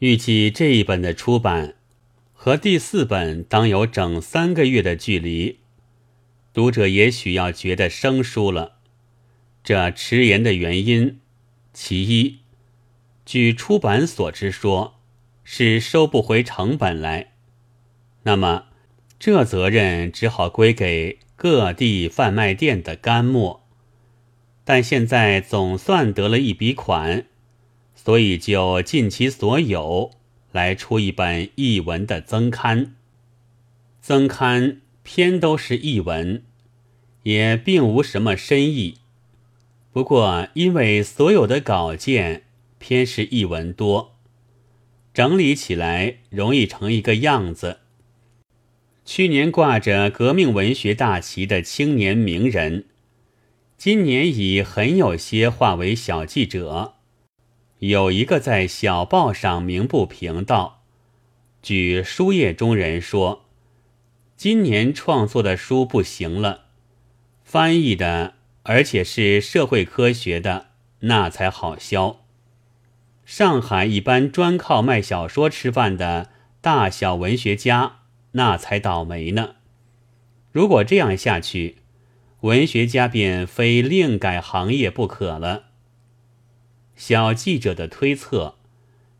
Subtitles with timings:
[0.00, 1.74] 预计这一本的出版
[2.34, 5.60] 和第四本当有整三个月的距离，
[6.52, 8.76] 读者也许要觉得生疏了。
[9.64, 11.20] 这迟延的原因，
[11.72, 12.40] 其一，
[13.24, 15.00] 据出版所之说，
[15.42, 17.32] 是收不回成本来。
[18.24, 18.66] 那么，
[19.18, 23.66] 这责任只好归给各地贩卖店的干墨。
[24.62, 27.26] 但现在总算得了一笔款，
[28.06, 30.12] 所以就尽其所有
[30.52, 32.94] 来出一本译文的增刊。
[34.00, 36.44] 增刊偏都是译文，
[37.24, 38.98] 也并无什么深意。
[39.92, 42.44] 不过因为所有的稿件
[42.78, 44.14] 偏是译文多，
[45.12, 47.80] 整理起来容易成一个样子。
[49.04, 52.84] 去年挂着革命文学大旗的青年名人。
[53.76, 56.95] 今年已很有些化为小记者，
[57.80, 60.82] 有一个在小报上名不平道，
[61.60, 63.44] 据书业中人说，
[64.34, 66.62] 今年创作的书不行了，
[67.44, 68.32] 翻译的
[68.62, 70.68] 而且是社会科学的，
[71.00, 72.20] 那才好销。
[73.26, 76.30] 上海一般专靠卖小说吃饭的
[76.62, 77.98] 大小文学家，
[78.32, 79.56] 那才倒霉呢。
[80.50, 81.76] 如果这样下去，
[82.40, 85.65] 文学家便非另改行业不可了。
[86.96, 88.56] 小记者的推测，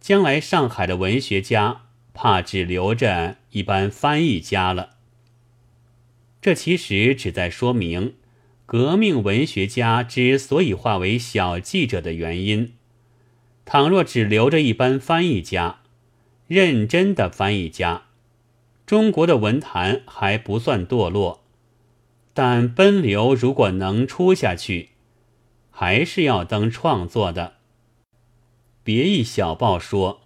[0.00, 4.96] 将来上海的文学家怕只留着一般翻译家了。
[6.42, 8.14] 这其实只在说明，
[8.66, 12.72] 革命文学家之所以化为小记者的原因。
[13.64, 15.80] 倘若只留着一般翻译家，
[16.48, 18.02] 认真的翻译家，
[18.84, 21.44] 中国的文坛还不算堕落。
[22.34, 24.90] 但奔流如果能出下去，
[25.70, 27.59] 还是要登创作的。
[28.82, 30.22] 别一小报说，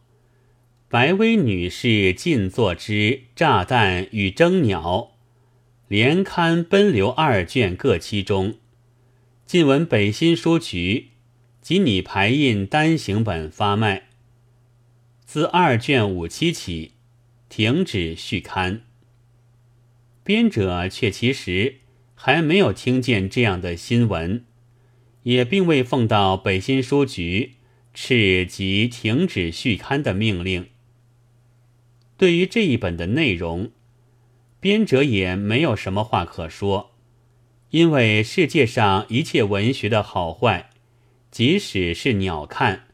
[0.88, 2.92] 白薇女士近作之
[3.34, 4.82] 《炸弹与征鸟》，
[5.88, 8.54] 连刊奔流二卷各期中，
[9.46, 11.10] 近闻北新书局
[11.60, 14.08] 及拟排印单行本发卖，
[15.24, 16.92] 自二卷五期起
[17.48, 18.82] 停止续刊。
[20.22, 21.76] 编者却其实。
[22.16, 24.46] 还没有听见这样的新闻，
[25.24, 27.56] 也并未奉到北新书局
[27.94, 30.66] 斥即停止续刊的命令。
[32.18, 33.70] 对于这一本的内容，
[34.60, 36.90] 编者也没有什么话可说，
[37.70, 40.70] 因为世界上一切文学的好坏，
[41.30, 42.88] 即使是鸟看，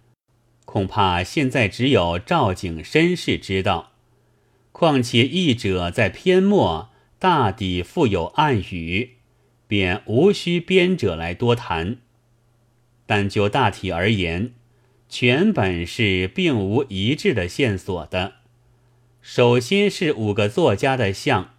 [0.64, 3.92] 恐怕现在只有赵景绅士知道。
[4.70, 9.16] 况且译者在篇末大抵附有暗语。
[9.66, 11.98] 便无需编者来多谈，
[13.06, 14.52] 但就大体而言，
[15.10, 18.34] 全本是并无一致的线索的。
[19.20, 21.56] 首先是五个作家的像、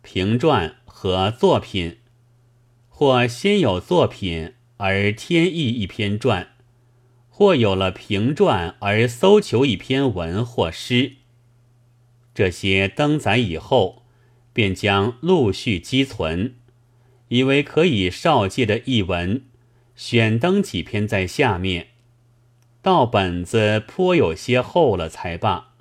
[0.00, 1.98] 评传和作品，
[2.88, 6.50] 或先有作品而添译一篇传，
[7.28, 11.14] 或有了评传而搜求一篇文或诗。
[12.32, 14.04] 这些登载以后，
[14.52, 16.54] 便将陆续积存。
[17.28, 19.42] 以为可以少借的译文，
[19.96, 21.88] 选登几篇在下面，
[22.84, 25.72] 到本子颇有些厚了才罢。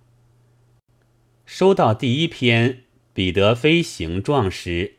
[1.45, 2.69] 收到第一篇
[3.13, 4.93] 《彼得飞形状》时，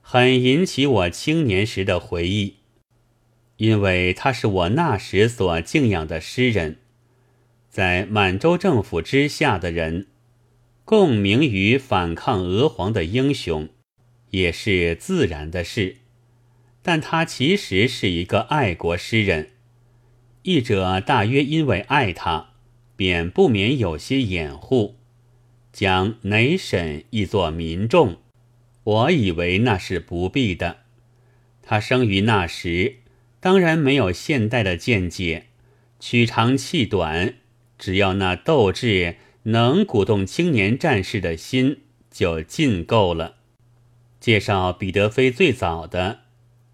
[0.00, 2.56] 很引起我青年时的回忆，
[3.58, 6.78] 因为他是我那时所敬仰的诗人，
[7.68, 10.06] 在满洲政府之下的人，
[10.86, 13.68] 共鸣于反抗俄皇的英雄。
[14.30, 15.96] 也是自然的事，
[16.80, 19.50] 但他其实是一个爱国诗人。
[20.46, 22.50] 译者大约因为爱他，
[22.94, 24.94] 便不免有些掩护，
[25.72, 28.18] 将 nation 译作民众。
[28.84, 30.76] 我以为那是不必的。
[31.62, 32.98] 他生于那时，
[33.40, 35.46] 当然没有现代的见解，
[35.98, 37.34] 取长气短，
[37.76, 43.34] 只要那斗志能鼓动青年战士的心，就尽够了。
[44.20, 46.20] 介绍彼得飞最早的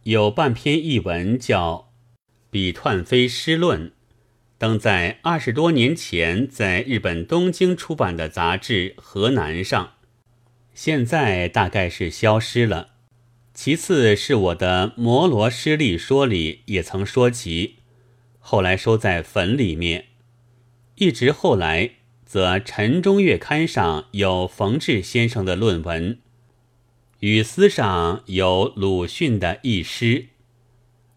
[0.03, 1.89] 有半篇译文，叫
[2.53, 3.89] 《彼彖飞诗论》，
[4.59, 9.95] 登在二十多年前在日本东京出版的杂志《河南》上，
[10.75, 12.89] 现在大概是消失了。
[13.55, 17.77] 其次是我的《摩罗诗力说》里也曾说及，
[18.39, 20.09] 后来收在坟里面。
[20.97, 21.93] 一直后来，
[22.27, 26.19] 则《陈中月刊》上有冯至先生的论文。
[27.21, 30.27] 语丝上有鲁迅的一诗，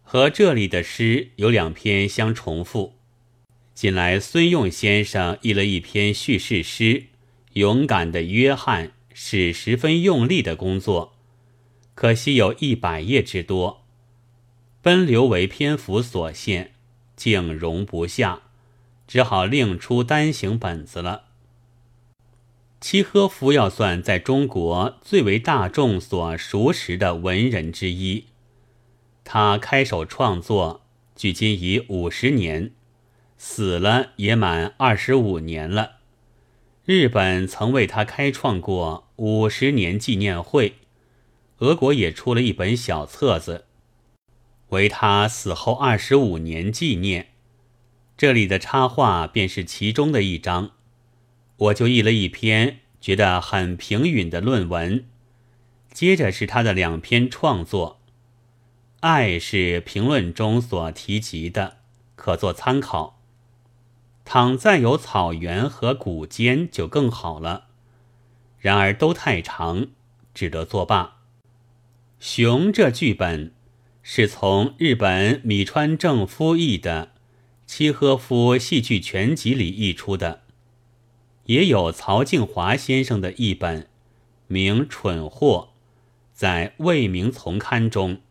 [0.08, 2.94] 和这里的诗有两篇相重复。
[3.74, 6.84] 近来孙用先生译了一篇叙事诗，
[7.54, 11.16] 《勇敢的约翰》是十分用力的工作，
[11.96, 13.84] 可惜有一百页之多，
[14.84, 16.74] 奔流为篇幅所限，
[17.16, 18.44] 竟容不下，
[19.08, 21.24] 只好另出单行本子了。
[22.80, 28.26] 契诃夫要算在中国最为大众所熟识的文人之一，
[29.26, 32.72] 他开手创作，距今已五十年。
[33.38, 35.98] 死了也满二十五年了。
[36.86, 40.76] 日本曾为他开创过五十年纪念会，
[41.58, 43.66] 俄国也出了一本小册子，
[44.70, 47.32] 为他死后二十五年纪念。
[48.16, 50.72] 这里的插画便是其中的一张，
[51.58, 55.06] 我就译了一篇觉得很平允的论文。
[55.92, 57.95] 接着是他的两篇创作，
[59.06, 61.78] 《爱》是评论中所提及的，
[62.16, 63.22] 可做参考。
[64.26, 67.66] 倘再有草原和谷间就更好了，
[68.58, 69.90] 然而都太长，
[70.34, 71.18] 只得作罢。
[72.20, 73.54] 熊这剧本
[74.02, 77.12] 是从日本米川正夫译的
[77.72, 80.42] 《契诃夫戏剧全集》里译出的，
[81.44, 83.88] 也有曹静华先生的译本，
[84.48, 85.70] 名《蠢货》，
[86.34, 88.22] 在《未名丛刊》中，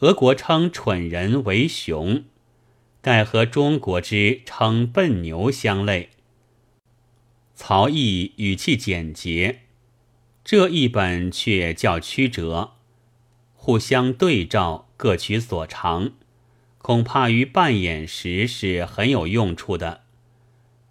[0.00, 2.24] 俄国称蠢人为熊。
[3.02, 6.10] 盖和中国之称笨牛相类。
[7.54, 9.60] 曹毅语气简洁，
[10.44, 12.72] 这一本却较曲折，
[13.54, 16.12] 互相对照，各取所长，
[16.78, 20.02] 恐怕于扮演时是很有用处的。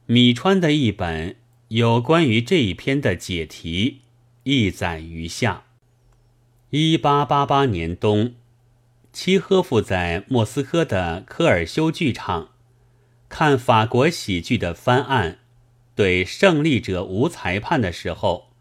[0.07, 1.35] 米川的一本
[1.67, 4.01] 有关于这一篇的解题，
[4.43, 5.65] 一载于下。
[6.71, 8.33] 一八八八年冬。
[9.21, 12.51] 契诃夫在莫斯科的科尔修剧场
[13.27, 15.39] 看法国喜剧的翻案，
[15.93, 18.53] 对胜利者无裁判的时候，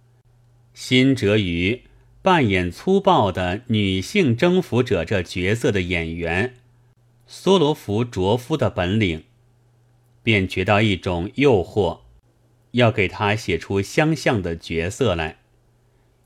[0.75, 1.84] 心折于
[2.22, 6.56] 扮演粗暴的女性征服者这角色的演员
[7.31, 9.22] 梭罗夫卓夫的本领，
[10.25, 12.00] 便觉到一种诱惑，
[12.72, 15.38] 要给他写出相像的角色来。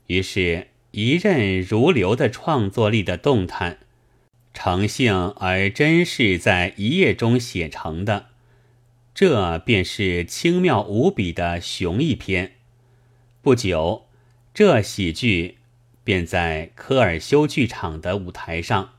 [0.07, 3.77] 于是，一任如流的创作力的动弹。
[4.65, 8.27] 诚性而真是在一夜中写成的，
[9.13, 12.53] 这便是轻妙无比的雄一篇。
[13.41, 14.05] 不久，
[14.53, 15.57] 这喜剧
[16.05, 18.93] 便在科尔修剧场的舞台上，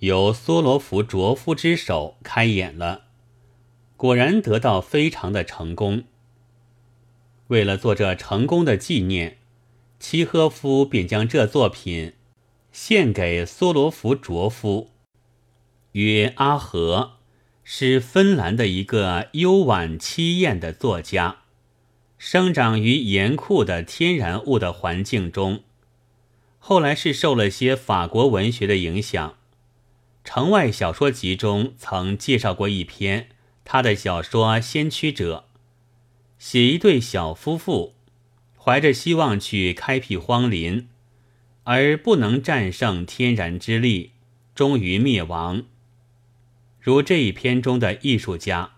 [0.00, 3.04] 由梭罗夫卓夫之手开演了，
[3.96, 6.04] 果然得到非常的成功。
[7.46, 9.38] 为了做这成功的纪念，
[9.98, 12.12] 契诃夫便将这作品。
[12.78, 14.90] 献给梭罗夫卓夫，
[15.92, 17.12] 曰阿和，
[17.64, 21.38] 是芬兰的一个幽婉凄艳的作家，
[22.18, 25.62] 生长于严酷的天然物的环境中，
[26.58, 29.36] 后来是受了些法国文学的影响。
[30.22, 33.30] 城外小说集中曾介绍过一篇
[33.64, 35.46] 他的小说《先驱者》，
[36.38, 37.94] 写一对小夫妇，
[38.54, 40.88] 怀着希望去开辟荒林。
[41.68, 44.12] 而不能战胜天然之力，
[44.54, 45.64] 终于灭亡。
[46.80, 48.74] 如这一篇中的艺术家，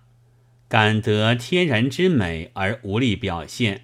[0.69, 3.83] 感得天然之美而无力表现，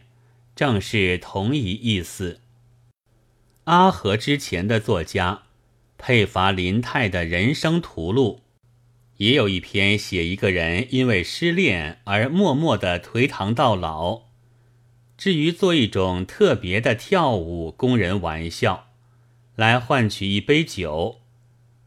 [0.57, 2.41] 正是同一意思。
[3.65, 5.43] 阿和之前的作家
[5.99, 8.41] 佩伐林泰的人生图录，
[9.19, 14.23] 也有一篇写一个人因为失恋而默默的颓唐到老，
[15.19, 18.89] 至于做一种特别的跳舞供人玩笑。
[19.57, 21.21] 来换取一杯酒，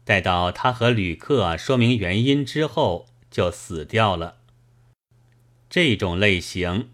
[0.02, 4.36] 待到他和旅客说明原因之后，就死掉了。
[5.68, 6.88] 这种类型，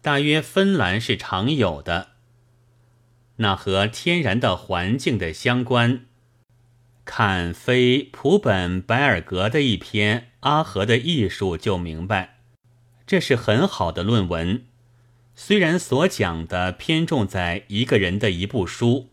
[0.00, 2.10] 大约芬兰是常有的。
[3.38, 6.06] 那和天然的环境的相关，
[7.04, 12.38] 看非普本白尔格的一篇《阿和的艺术》就明白，
[13.04, 14.64] 这是很好的论文。
[15.34, 19.08] 虽然所讲的偏重在一个人的一部书。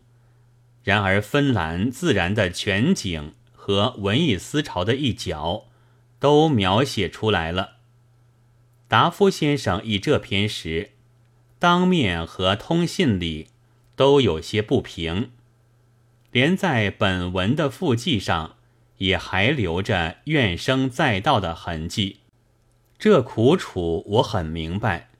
[0.82, 5.66] 然而，芬兰自然的全景和文艺思潮的一角，
[6.18, 7.76] 都描写出来了。
[8.86, 10.92] 达夫先生译这篇时，
[11.58, 13.48] 当面和通信里
[13.94, 15.30] 都有些不平，
[16.30, 18.56] 连在本文的附记上
[18.96, 22.20] 也还留着怨声载道的痕迹。
[22.98, 25.10] 这苦楚我很明白，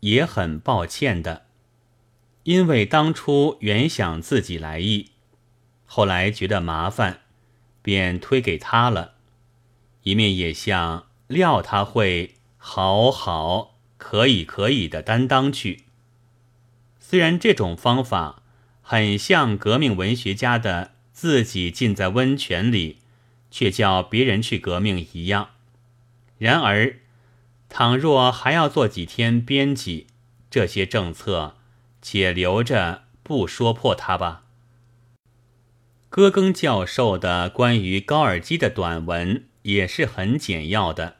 [0.00, 1.46] 也很抱歉的。
[2.44, 5.10] 因为当初原想自己来意，
[5.84, 7.20] 后来觉得麻烦，
[7.82, 9.14] 便推给他了。
[10.02, 15.84] 一面也像料他会好好可以可以的担当去。
[16.98, 18.42] 虽然这种方法
[18.80, 22.98] 很像革命文学家的自己浸在温泉里，
[23.50, 25.50] 却叫别人去革命一样。
[26.38, 26.96] 然而，
[27.68, 30.06] 倘若还要做几天编辑，
[30.50, 31.56] 这些政策
[32.02, 34.44] 且留着不说破它吧。
[36.08, 41.16] 戈庚教授的关于高尔基的短文也是很简要的，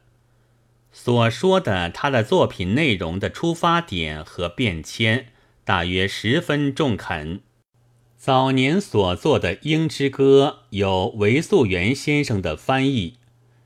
[0.90, 5.28] 所说的他的作品内容的出发点和变迁，
[5.64, 7.40] 大约十分中肯。
[8.16, 13.18] 早年所作的《鹰之歌》有韦素元先生的翻译，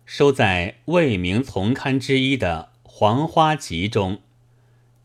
[0.04, 4.20] 收在未名丛刊之一的《黄花集》中。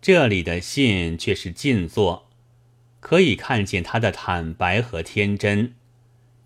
[0.01, 2.29] 这里的信却是静坐，
[2.99, 5.75] 可以看见他的坦白和天真。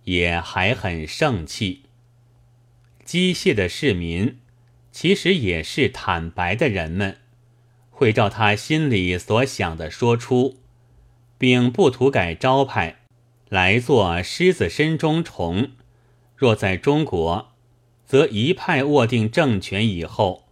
[0.06, 1.84] 也还很盛气。
[3.06, 4.38] 机械的市民，
[4.92, 7.20] 其实也是坦白的人们，
[7.90, 10.58] 会照他心里所想的说出，
[11.38, 12.98] 并不涂改招牌，
[13.48, 15.72] 来做狮子身中虫。
[16.36, 17.54] 若在中国，
[18.06, 20.43] 则一派握定政权以后，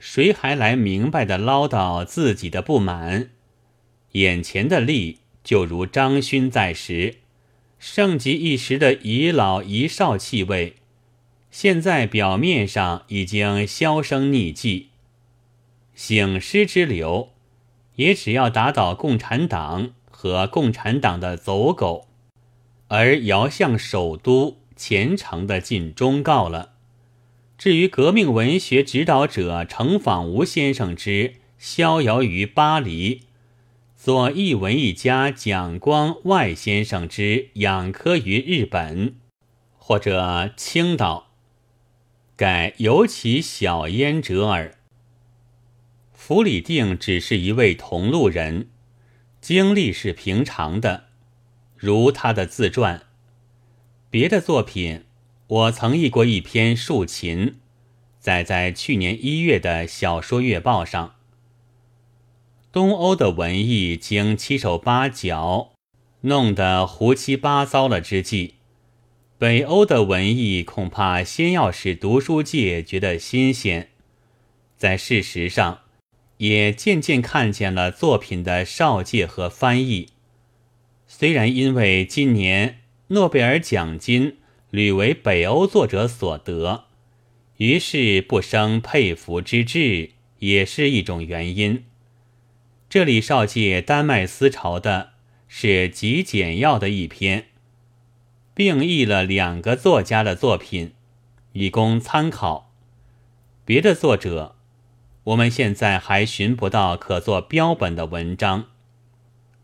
[0.00, 3.30] 谁还来明白的唠叨自己的不满？
[4.12, 7.18] 眼前的利，就如张勋在时。
[7.78, 10.76] 盛极一时的遗老遗少气味，
[11.50, 14.88] 现在表面上已经销声匿迹。
[15.94, 17.30] 醒狮之流，
[17.96, 22.08] 也只要打倒共产党和共产党的走狗，
[22.88, 26.69] 而遥向首都虔诚的进忠告了。
[27.60, 33.24] 至于革命文学指导者程访吾先生之逍遥于巴黎。
[33.94, 39.16] 左翼文艺家蒋光外先生之养科于日本，
[39.76, 41.32] 或者青岛，
[42.34, 44.78] 改尤其小焉者耳。
[46.14, 48.70] 弗里定只是一位同路人，
[49.42, 51.08] 经历是平常的，
[51.76, 53.02] 如他的自传。
[54.08, 55.04] 别的作品，
[55.50, 57.56] 我曾译过一篇竖琴，
[58.20, 61.16] 载在去年一月的小说月报上。
[62.70, 65.72] 东欧的文艺经七手八脚
[66.20, 68.54] 弄得胡七八糟了之际，
[69.38, 73.88] 北欧的文艺恐怕先要使读书界觉得新鲜。
[74.76, 75.80] 在事实上，
[76.36, 80.10] 也渐渐看见了作品的少界和翻译。
[81.08, 84.36] 虽然因为今年诺贝尔奖金
[84.70, 86.84] 屡为北欧作者所得，
[87.56, 91.84] 于是不生佩服之志，也是一种原因。
[92.88, 95.10] 这里少借丹麦思潮的
[95.48, 97.46] 是极简要的一篇，
[98.54, 100.92] 并译了两个作家的作品，
[101.52, 102.72] 以供参考。
[103.64, 104.54] 别的作者，
[105.24, 108.66] 我们现在还寻不到可做标本的文章，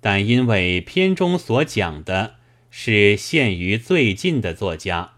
[0.01, 2.35] 但因为篇中所讲的
[2.71, 5.13] 是限于最近的作家，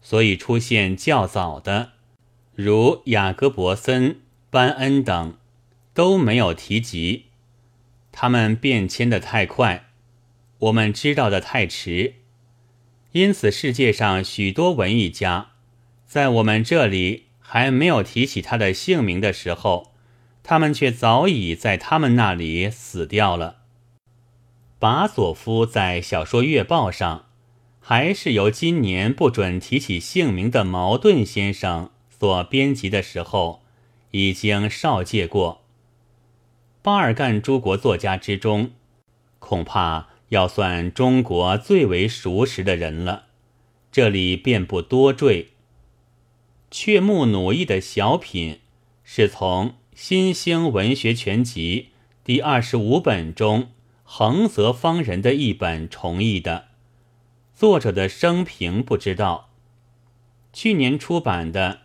[0.00, 1.92] 所以出现较早的，
[2.54, 4.20] 如雅各伯森、
[4.50, 5.36] 班恩等，
[5.94, 7.26] 都没有提及。
[8.12, 9.90] 他们变迁的太快，
[10.58, 12.14] 我们知道的太迟，
[13.12, 15.52] 因此世界上许多文艺家，
[16.06, 19.92] 在我们这里还没有提起他的姓名的时候，
[20.42, 23.59] 他们却早已在他们那里死掉了。
[24.80, 27.26] 巴佐夫在小说月报上，
[27.80, 33.60] 还是由今年不准提起姓名的茅盾先生所编辑的时候，
[34.12, 35.60] 已经少借过。
[36.80, 38.70] 巴尔干诸国作家之中，
[39.38, 43.24] 恐怕要算中国最为熟识的人了。
[43.92, 45.48] 这里便不多赘。
[46.70, 48.60] 雀木努译的小品
[49.04, 51.88] 是从《新兴文学全集》
[52.24, 53.68] 第二十五本中
[54.12, 56.64] 横泽方人的一本重译的，
[57.54, 59.50] 作者的生平不知道。
[60.52, 61.82] 去年出版的。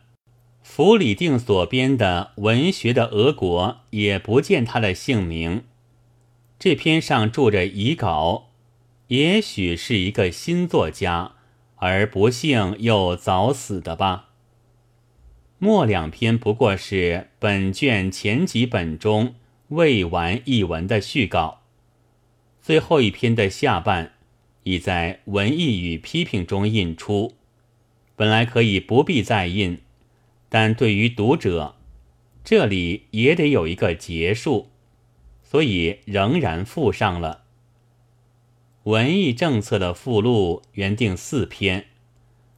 [0.63, 5.65] 弗里定所编的《文学的俄国》也不见他的姓名。
[6.57, 8.47] 这篇上注着遗稿，
[9.09, 11.33] 也许是一个新作家，
[11.75, 14.29] 而不幸又早死的吧。
[15.59, 19.35] 末两篇不过是本卷前几本中
[19.67, 21.61] 未完译文的序稿，
[22.65, 24.13] 最后一篇的下半
[24.63, 27.35] 已在《文艺与批评》中印出，
[28.15, 29.81] 本来可以不必再印。
[30.49, 31.75] 但对于读者，
[32.43, 34.71] 这里也得有一个结束，
[35.43, 37.43] 所以仍然附上了。
[38.85, 41.85] 文艺政策的附录原定四篇，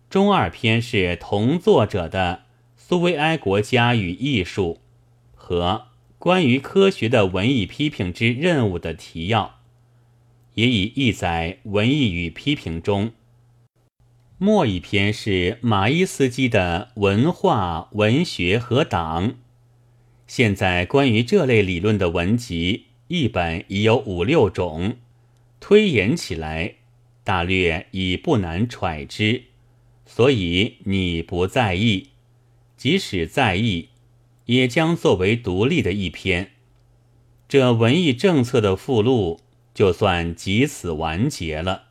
[0.09, 2.43] 中二篇是同作者的
[2.77, 4.79] 苏维埃国家与艺术》
[5.35, 5.87] 和
[6.17, 9.56] 关于科学的文艺批评之任务的提要，
[10.57, 13.11] 也已译在《文艺与批评》中。
[14.39, 19.29] 末一篇是马伊斯基的《文化、文学和党》。
[20.25, 24.97] 现在关于这类理论的文集，一本已有五六种，
[25.59, 26.73] 推演起来，
[27.23, 29.43] 大略已不难揣之。
[30.07, 32.07] 所以你不在意，
[32.75, 33.89] 即使在意，
[34.45, 36.51] 也将作为独立的一篇。
[37.47, 39.39] 这文艺政策的附录
[39.77, 41.89] 就算即此完结了。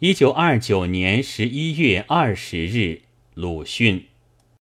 [0.00, 3.02] 一九二九年十一月二十日，
[3.34, 4.06] 鲁迅。